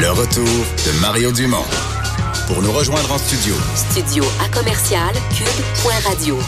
[0.00, 1.66] Le retour de Mario Dumont.
[2.46, 3.54] Pour nous rejoindre en studio.
[3.76, 6.38] Studio à commercial cube.radio.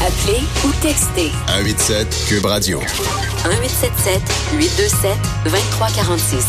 [0.00, 1.32] Appelez ou textez.
[1.48, 2.78] 187 cube radio.
[2.78, 4.22] 1877
[4.60, 5.10] 827
[5.42, 6.44] 2346.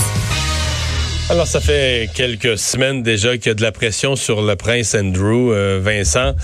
[1.32, 4.94] Alors, ça fait quelques semaines déjà qu'il y a de la pression sur le prince
[4.94, 6.36] Andrew, euh, Vincent,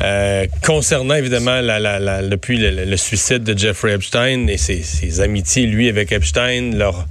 [0.00, 4.82] euh, concernant évidemment la, la, la, depuis le, le, suicide de Jeffrey Epstein et ses,
[4.82, 7.04] ses amitiés, lui, avec Epstein, leur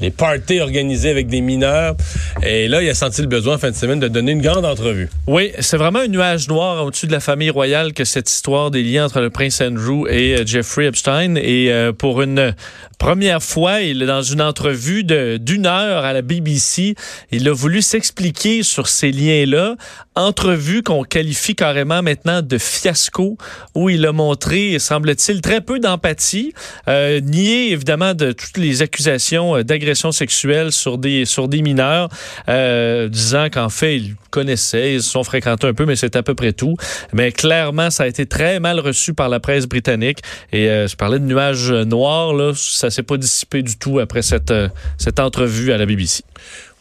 [0.00, 1.96] les parties organisées avec des mineurs.
[2.44, 5.08] Et là, il a senti le besoin fin de semaine de donner une grande entrevue.
[5.26, 8.82] Oui, c'est vraiment un nuage noir au-dessus de la famille royale que cette histoire des
[8.82, 11.36] liens entre le prince Andrew et euh, Jeffrey Epstein.
[11.36, 12.54] Et euh, pour une
[12.98, 16.94] première fois, il dans une entrevue d'une heure à la BBC,
[17.32, 19.76] il a voulu s'expliquer sur ces liens-là.
[20.14, 23.36] Entrevue qu'on qualifie carrément maintenant de fiasco,
[23.74, 26.54] où il a montré, semble-t-il, très peu d'empathie,
[26.88, 32.08] euh, nié évidemment de toutes les accusations d'agression sexuelle sur des, sur des mineurs,
[32.48, 36.22] euh, disant qu'en fait, ils connaissaient, ils se sont fréquentés un peu, mais c'est à
[36.22, 36.76] peu près tout.
[37.12, 40.18] Mais clairement, ça a été très mal reçu par la presse britannique.
[40.52, 44.22] Et euh, je parlais de nuages noirs, là, ça s'est pas dissipé du tout après
[44.22, 46.22] cette, euh, cette entrevue à la BBC.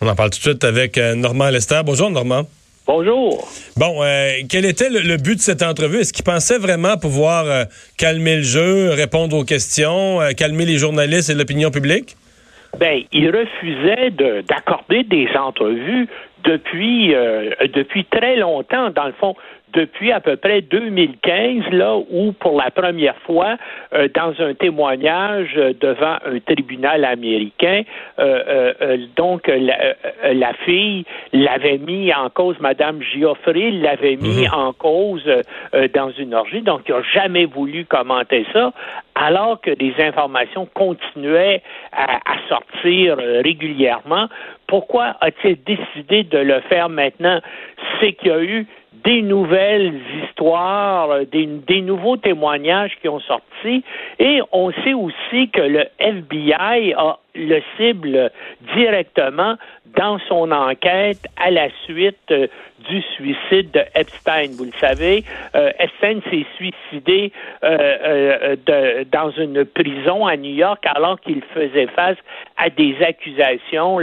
[0.02, 1.82] On en parle tout de suite avec Normand Lester.
[1.86, 2.46] Bonjour, Normand.
[2.88, 3.50] Bonjour.
[3.78, 6.02] Bon, euh, quel était le, le, but de cette entrevue?
[6.02, 7.66] Est-ce qu'il pensait vraiment pouvoir euh,
[7.98, 12.16] calmer le jeu, répondre aux questions, euh, calmer les journalistes et l'opinion publique?
[12.80, 14.12] Ben, il refusait
[14.48, 16.08] d'accorder des entrevues
[16.46, 18.90] depuis euh, depuis très longtemps.
[18.90, 19.36] Dans le fond,
[19.76, 23.58] depuis à peu près 2015, là où pour la première fois,
[23.94, 27.84] euh, dans un témoignage devant un tribunal américain,
[28.20, 29.96] euh, euh, donc la,
[30.34, 35.30] la fille l'avait mis en cause, Madame Gioffre l'avait mis en cause
[35.94, 38.72] dans une orgie, donc il n'a jamais voulu commenter ça,
[39.16, 44.28] alors que des informations continuaient à, à sortir régulièrement.
[44.68, 47.42] Pourquoi a-t-il décidé de le faire maintenant?
[48.00, 48.68] C'est qu'il y a eu
[49.04, 49.94] des nouvelles
[50.24, 53.84] histoires, des, des, nouveaux témoignages qui ont sorti,
[54.20, 58.32] et on sait aussi que le FBI a le cible
[58.76, 59.56] directement
[59.96, 62.48] dans son enquête à la suite euh,
[62.90, 64.52] du suicide de Epstein.
[64.58, 65.24] Vous le savez,
[65.56, 67.32] euh, Epstein s'est suicidé
[67.64, 68.56] euh,
[69.12, 72.18] dans une prison à New York alors qu'il faisait face
[72.58, 74.00] à des accusations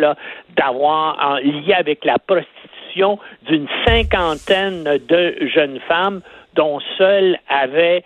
[0.57, 6.21] d'avoir lié avec la prostitution d'une cinquantaine de jeunes femmes
[6.55, 8.03] dont seules avaient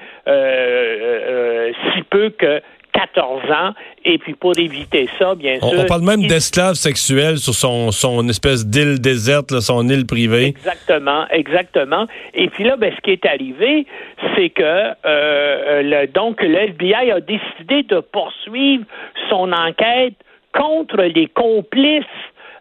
[1.94, 2.60] si peu que
[2.96, 3.74] 14 ans.
[4.04, 5.80] Et puis pour éviter ça, bien on, sûr.
[5.80, 6.28] On parle même il...
[6.28, 10.46] d'esclaves sexuels sur son, son espèce d'île déserte, là, son île privée.
[10.46, 12.06] Exactement, exactement.
[12.34, 13.86] Et puis là, ben, ce qui est arrivé,
[14.34, 18.84] c'est que euh, le, donc le FBI a décidé de poursuivre
[19.28, 20.14] son enquête
[20.54, 22.04] contre les complices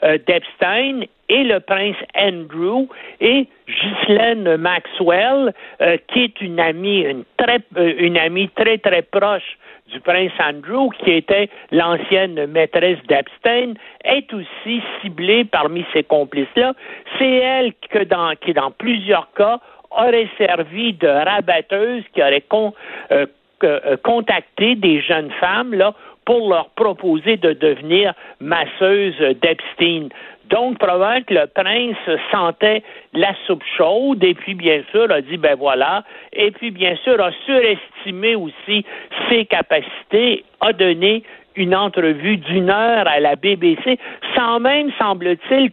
[0.04, 2.88] euh, d'Epstein et le prince Andrew
[3.20, 9.02] et Ghislaine Maxwell, euh, qui est une amie, une, très, euh, une amie très, très
[9.02, 9.58] proche
[9.92, 13.74] du prince Andrew, qui était l'ancienne maîtresse d'Epstein,
[14.04, 16.74] est aussi ciblée parmi ces complices-là.
[17.18, 19.60] C'est elle qui, dans plusieurs cas,
[19.92, 22.42] aurait servi de rabatteuse, qui aurait
[24.04, 25.94] contacté des jeunes femmes là,
[26.26, 30.10] pour leur proposer de devenir masseuse d'Epstein.
[30.50, 32.84] Donc, probablement que le prince sentait
[33.14, 37.20] la soupe chaude et puis, bien sûr, a dit, ben voilà, et puis, bien sûr,
[37.20, 38.86] a surestimé aussi
[39.30, 41.24] ses capacités, a donné
[41.56, 43.98] une entrevue d'une heure à la BBC
[44.36, 45.72] sans même, semble-t-il,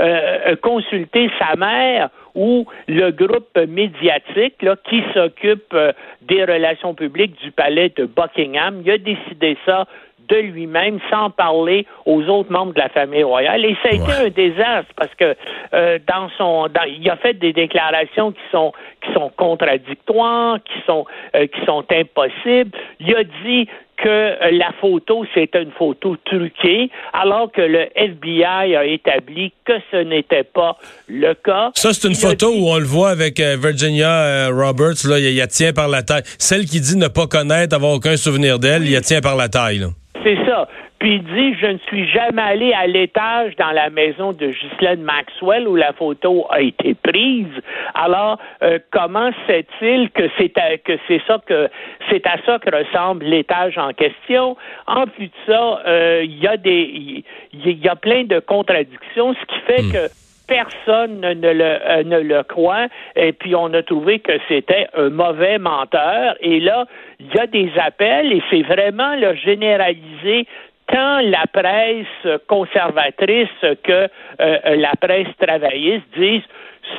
[0.00, 7.40] euh, consulter sa mère ou le groupe médiatique là, qui s'occupe euh, des relations publiques
[7.42, 8.82] du palais de Buckingham.
[8.84, 9.86] Il a décidé ça
[10.28, 13.64] de lui-même sans parler aux autres membres de la famille royale.
[13.64, 15.36] Et ça a été un désastre parce que
[15.74, 18.72] euh, dans son dans, il a fait des déclarations qui sont
[19.02, 22.76] qui sont contradictoires, qui sont euh, qui sont impossibles.
[23.00, 28.84] Il a dit que la photo, c'était une photo truquée, alors que le FBI a
[28.84, 30.76] établi que ce n'était pas
[31.08, 31.70] le cas.
[31.74, 32.58] Ça, c'est une Il photo dit...
[32.60, 35.88] où on le voit avec euh, Virginia euh, Roberts, là, il, il la tient par
[35.88, 36.22] la taille.
[36.38, 39.48] Celle qui dit ne pas connaître, avoir aucun souvenir d'elle, il la tient par la
[39.48, 39.78] taille.
[39.78, 39.88] Là.
[40.22, 40.68] C'est ça.
[41.04, 45.02] Puis il dit Je ne suis jamais allé à l'étage dans la maison de Ghislaine
[45.02, 47.52] Maxwell où la photo a été prise.
[47.92, 51.68] Alors, euh, comment sait-il que c'est à, que c'est ça que
[52.08, 54.56] c'est à ça que ressemble l'étage en question?
[54.86, 57.22] En plus de ça, euh, il y a des
[57.52, 59.92] il y a plein de contradictions, ce qui fait mm.
[59.92, 60.08] que
[60.46, 62.86] personne ne le, euh, ne le croit.
[63.14, 66.34] Et puis, on a trouvé que c'était un mauvais menteur.
[66.40, 66.86] Et là,
[67.20, 70.46] il y a des appels et c'est vraiment le généralisé
[70.86, 73.48] tant la presse conservatrice
[73.82, 74.08] que
[74.40, 76.42] euh, la presse travailliste disent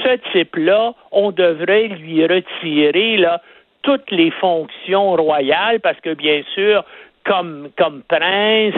[0.03, 3.41] ce type-là, on devrait lui retirer là,
[3.83, 6.83] toutes les fonctions royales parce que bien sûr,
[7.23, 8.73] comme, comme prince,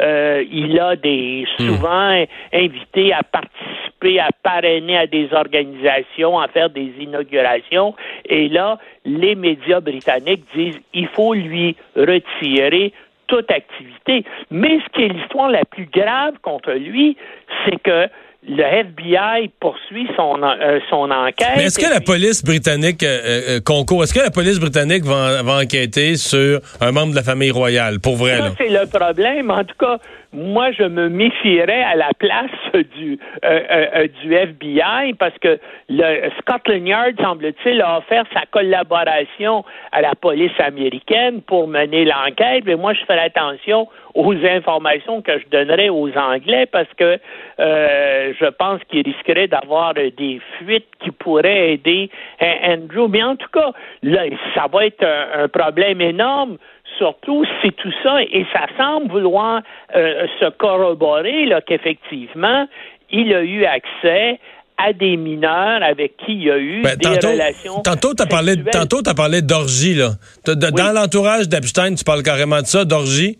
[0.00, 1.66] euh, il a des Hmm.
[1.66, 7.94] souvent invité à participer, à parrainer à des organisations, à faire des inaugurations.
[8.26, 12.92] Et là, les médias britanniques disent il faut lui retirer
[13.26, 14.24] toute activité.
[14.50, 17.16] Mais ce qui est l'histoire la plus grave contre lui,
[17.64, 18.08] c'est que
[18.48, 21.52] le FBI poursuit son, euh, son enquête.
[21.56, 24.02] Mais est-ce que la police britannique euh, euh, concourt?
[24.02, 28.00] Est-ce que la police britannique va, va enquêter sur un membre de la famille royale?
[28.00, 28.38] Pour vrai?
[28.38, 29.50] Ça, c'est le problème.
[29.50, 29.98] En tout cas,
[30.32, 32.50] moi, je me méfierais à la place
[32.96, 35.58] du, euh, euh, euh, du FBI parce que
[35.90, 39.62] le Scotland Yard, semble-t-il, a offert sa collaboration
[39.92, 42.64] à la police américaine pour mener l'enquête.
[42.64, 47.18] Mais moi, je ferai attention aux informations que je donnerais aux Anglais parce que
[47.60, 52.10] euh, je pense qu'ils risqueraient d'avoir des fuites qui pourraient aider
[52.40, 53.08] Andrew.
[53.08, 53.72] Mais en tout cas,
[54.02, 54.24] là,
[54.54, 56.58] ça va être un, un problème énorme
[56.98, 59.62] surtout si tout ça, et ça semble vouloir
[59.96, 62.66] euh, se corroborer là, qu'effectivement,
[63.10, 64.38] il a eu accès
[64.78, 67.80] à des mineurs avec qui il y a eu Ben, des tantôt, relations.
[67.82, 68.72] tantôt, t'as parlé, sexuelles.
[68.72, 70.10] tantôt, t'as parlé d'orgie, là.
[70.46, 73.38] Dans l'entourage d'Epstein, tu parles carrément de ça, d'orgie?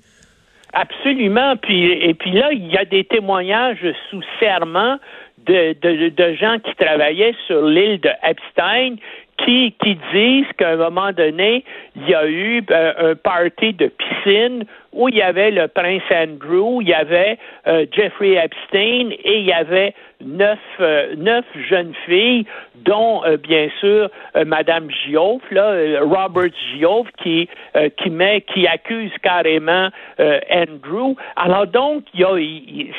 [0.73, 1.57] Absolument.
[1.57, 4.99] Puis, et puis là, il y a des témoignages sous serment
[5.47, 8.97] de, de, de gens qui travaillaient sur l'île de Epstein
[9.45, 11.65] qui, qui disent qu'à un moment donné,
[11.97, 16.03] il y a eu euh, un party de piscine où il y avait le prince
[16.11, 21.95] Andrew, il y avait euh, Jeffrey Epstein et il y avait neuf, euh, neuf jeunes
[22.07, 22.47] filles,
[22.77, 27.49] dont euh, bien sûr euh, Madame Gioff, là, Robert Gioff, qui
[27.97, 29.89] qui met, qui accuse carrément
[30.19, 31.15] Andrew.
[31.37, 32.37] Alors donc, y a,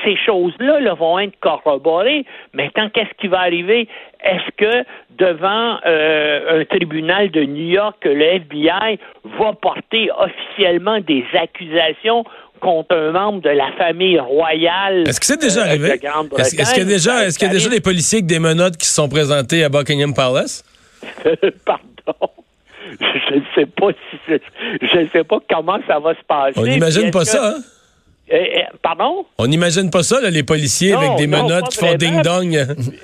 [0.04, 2.25] ces choses-là là, vont être corroborées.
[2.54, 3.88] Maintenant, qu'est-ce qui va arriver?
[4.24, 12.24] Est-ce que devant un tribunal de New York, le FBI va porter officiellement des accusations
[12.63, 15.04] contre un membre de la famille royale.
[15.07, 16.00] Est-ce que c'est déjà euh, arrivé?
[16.38, 18.25] Est-ce qu'il y a déjà, Ça- est-ce qu'il y a ça déjà des policiers avec
[18.27, 20.63] des menottes qui se sont présentés à Buckingham Palace?
[21.65, 22.30] Pardon.
[23.00, 24.18] Je ne sais pas si
[24.81, 26.54] je ne sais pas comment ça va se passer.
[26.60, 27.62] On n'imagine pas ça, hein?
[28.30, 29.25] Eh, eh, pardon?
[29.38, 32.54] On n'imagine pas ça, là, les policiers Non, avec des non, menottes qui font ding-dong.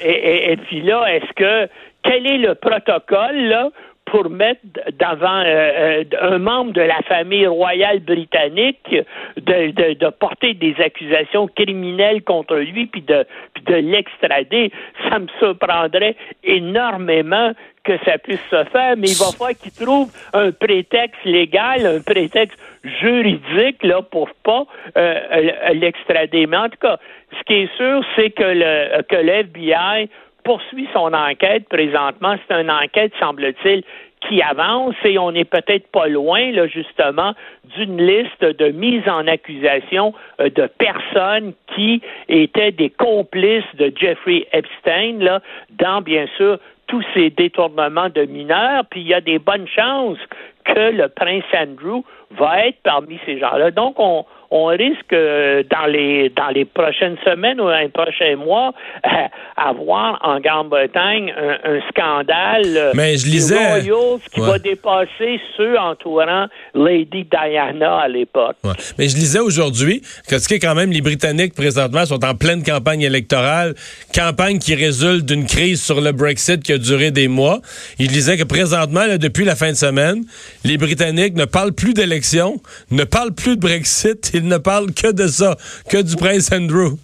[0.02, 1.70] Et, et- et puis là, est-ce que
[2.04, 3.70] quel est le protocole là
[4.12, 4.62] pour mettre
[4.92, 8.96] devant euh, euh, un membre de la famille royale britannique
[9.38, 13.26] de, porter des accusations criminelles contre lui puis de
[13.68, 14.72] l'extrader,
[15.10, 17.54] ça me surprendrait énormément
[17.84, 22.02] que ça puisse se faire, mais il va falloir qu'il trouve un prétexte légal, un
[22.02, 24.66] prétexte juridique là pour pas
[24.98, 26.46] euh, l'extrader.
[26.46, 27.00] Mais en tout cas,
[27.38, 30.10] ce qui est sûr, c'est que le que le FBI
[30.50, 32.34] poursuit son enquête présentement.
[32.48, 33.84] C'est une enquête, semble-t-il,
[34.28, 37.36] qui avance et on n'est peut-être pas loin, là, justement,
[37.78, 40.12] d'une liste de mises en accusation
[40.42, 46.58] euh, de personnes qui étaient des complices de Jeffrey Epstein, là, dans, bien sûr,
[46.88, 48.86] tous ces détournements de mineurs.
[48.90, 50.18] Puis il y a des bonnes chances
[50.66, 52.02] que le prince Andrew
[52.32, 53.70] va être parmi ces gens-là.
[53.70, 58.36] Donc, on, on risque euh, dans les dans les prochaines semaines ou dans les prochains
[58.36, 58.74] mois
[59.06, 59.10] euh,
[59.56, 64.48] avoir en Grande-Bretagne un, un scandale euh, Mais je lisais- Royals qui Ouais.
[64.48, 68.56] va dépasser ceux entourant Lady Diana à l'époque.
[68.64, 68.72] Ouais.
[68.98, 72.36] Mais je lisais aujourd'hui que ce qui est quand même les Britanniques présentement sont en
[72.36, 73.76] pleine campagne électorale,
[74.16, 77.60] campagne qui résulte d'une crise sur le Brexit qui a duré des mois.
[78.00, 80.24] Il disait que présentement, là, depuis la fin de semaine,
[80.64, 82.56] les Britanniques ne parlent plus d'élections,
[82.92, 85.56] ne parlent plus de Brexit, ils ne parlent que de ça,
[85.92, 86.98] que du prince Andrew.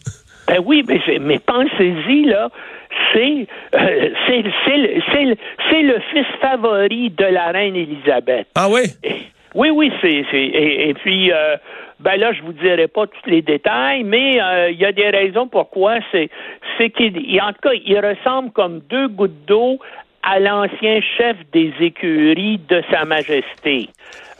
[0.48, 2.50] Ben oui, mais, mais pensez-y, là,
[3.14, 5.36] c'est euh, c'est le-
[5.82, 8.48] le- fils favori de la reine Élisabeth.
[8.56, 8.82] Ah oui?
[9.04, 9.16] Et-
[9.56, 10.12] Oui, oui, c'est.
[10.34, 11.56] Et, et puis, euh,
[12.02, 15.10] ben là, je vous dirai pas tous les détails, mais euh, il y a des
[15.10, 15.96] raisons pourquoi.
[16.12, 19.80] C'est qu'il, il- en tout cas, il ressemble comme deux gouttes d'eau
[20.26, 23.90] à l'ancien chef des écuries de Sa Majesté.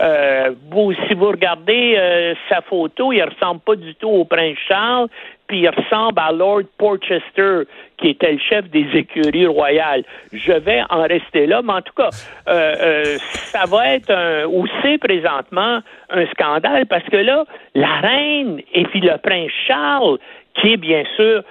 [0.02, 4.58] Euh, vous, si vous regardez euh, sa photo, il ressemble pas du tout au prince
[4.68, 5.08] Charles,
[5.48, 7.62] puis il ressemble à Lord Porchester,
[7.98, 10.04] qui était le chef des écuries royales.
[10.34, 12.10] Je vais en rester là, mais en tout cas,
[12.50, 14.66] euh, euh, ça va être un, ou
[15.00, 20.18] présentement un scandale, parce que là, la reine et puis le prince Charles,
[20.56, 21.44] qui est bien sûr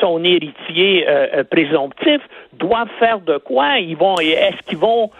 [0.00, 2.20] son héritier euh, euh, présomptif,
[2.54, 3.78] doivent faire de quoi?
[3.78, 5.10] Ils vont, est-ce qu'ils vont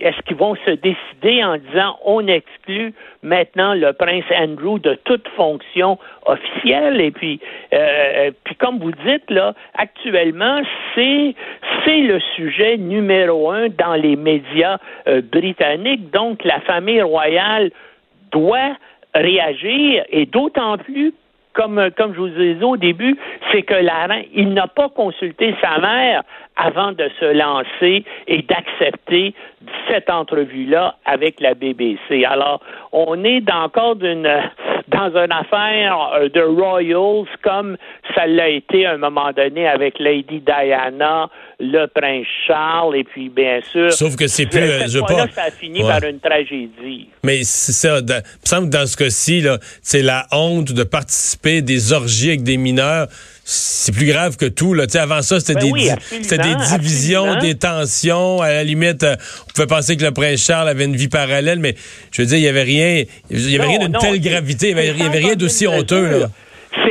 [0.00, 5.28] est-ce qu'ils vont se décider en disant on exclut maintenant le prince Andrew de toute
[5.36, 7.00] fonction officielle?
[7.00, 7.38] Et puis
[7.72, 10.62] euh, puis comme vous dites là actuellement
[10.96, 11.36] c'est
[11.84, 14.78] c'est le sujet numéro un dans les médias
[15.30, 17.70] britanniques donc la famille royale
[18.32, 18.74] doit
[19.14, 21.14] réagir et d'autant plus
[21.58, 23.18] comme, comme je vous disais au début,
[23.50, 26.22] c'est que la reine, il n'a pas consulté sa mère
[26.54, 29.34] avant de se lancer et d'accepter
[29.88, 32.24] cette entrevue-là avec la BBC.
[32.24, 32.60] Alors,
[32.92, 34.28] on est encore d'une,
[34.88, 37.76] dans une affaire euh, de royals comme
[38.14, 41.28] ça l'a été à un moment donné avec Lady Diana,
[41.60, 43.92] le prince Charles, et puis bien sûr.
[43.92, 44.60] Sauf que c'est plus.
[44.60, 45.28] Euh, je pas.
[45.28, 47.08] Ça a fini par une tragédie.
[47.24, 47.98] Mais c'est ça.
[47.98, 49.44] il me semble que dans ce cas-ci,
[49.82, 53.08] c'est la honte de participer des orgies avec des mineurs
[53.50, 54.74] c'est plus grave que tout.
[54.74, 54.84] Là.
[55.00, 58.42] avant ça, c'était ben des, des divisions, des tensions.
[58.42, 59.16] À la limite, euh,
[59.48, 61.72] on pouvait penser que le prince Charles avait une vie parallèle, mais
[62.12, 64.74] je veux dire, il n'y avait rien, il y avait rien d'une telle gravité, il
[64.76, 66.20] n'y avait, rien d'aussi honteux.
[66.20, 66.26] Là.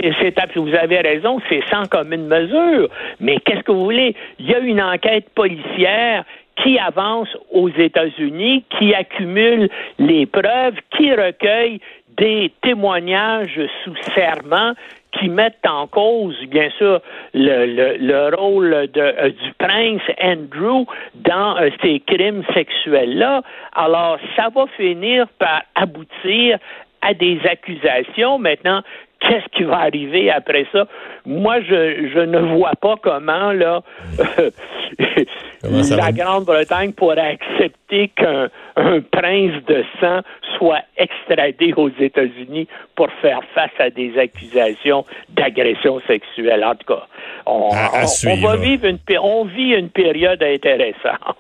[0.02, 2.90] C'est, vous avez raison, c'est sans commune mesure.
[3.20, 4.16] Mais qu'est-ce que vous voulez?
[4.40, 6.26] Il y a une enquête policière
[6.64, 11.80] qui avance aux États-Unis, qui accumule les preuves, qui recueille
[12.18, 14.74] des témoignages sous serment
[15.14, 17.00] qui mettent en cause, bien sûr,
[17.34, 20.86] le, le, rôle de, euh, du prince Andrew
[21.16, 23.42] dans euh, ces crimes sexuels-là.
[23.74, 26.60] Alors, ça va finir par aboutir
[27.02, 28.38] à des accusations.
[28.38, 28.82] Maintenant,
[29.20, 30.88] qu'est-ce qui va arriver après ça?
[31.26, 33.82] Moi, je, je ne vois pas comment, là,
[35.64, 40.22] la Grande-Bretagne pourrait accepter qu'un un prince de sang
[40.58, 46.64] soit extradé aux États-Unis pour faire face à des accusations d'agression sexuelle.
[46.64, 47.08] En tout cas,
[47.46, 51.38] on, va vivre une, on vit une période intéressante.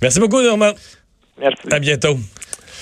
[0.00, 0.72] Merci beaucoup, Normand.
[1.38, 1.72] Merci.
[1.72, 2.16] À bientôt.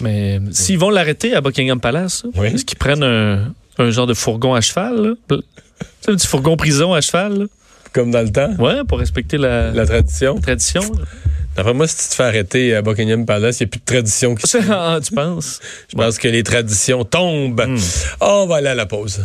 [0.01, 4.55] Mais s'ils vont l'arrêter à Buckingham Palace, est-ce qu'ils prennent un, un, genre de fourgon
[4.55, 5.15] à cheval?
[6.01, 7.49] C'est un petit fourgon prison à cheval?
[7.93, 8.55] Comme dans le temps?
[8.59, 10.35] Ouais, pour respecter la, la tradition.
[10.35, 10.83] La tradition.
[11.57, 13.85] D'après moi, si tu te fais arrêter à Buckingham Palace, il n'y a plus de
[13.85, 15.61] tradition qui ah, Tu penses?
[15.89, 17.67] Je pense que les traditions tombent.
[17.67, 17.79] Hmm.
[18.21, 19.25] On va aller à la pause.